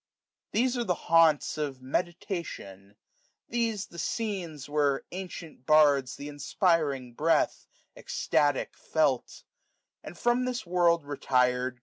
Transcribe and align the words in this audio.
These 0.51 0.75
are 0.79 0.83
the 0.83 0.95
haunts 0.95 1.59
of 1.59 1.79
Meditation; 1.79 2.95
these 3.49 3.85
The 3.85 3.99
scenes 3.99 4.67
where 4.67 5.05
ancient 5.11 5.67
bards 5.67 6.15
th* 6.15 6.27
inspiring 6.27 7.13
breath, 7.13 7.67
Eztatic, 7.95 8.75
felt; 8.75 9.43
and, 10.03 10.17
from 10.17 10.45
this 10.45 10.65
world 10.65 11.03
retir'd. 11.05 11.79